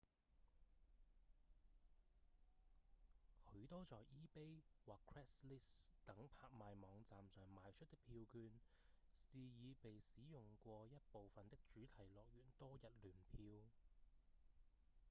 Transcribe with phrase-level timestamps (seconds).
[3.53, 8.49] 許多在 ebay 或 craigslist 等拍賣網站上賣出的票券
[9.13, 13.63] 是已被使用過一部分的主題樂園多日聯票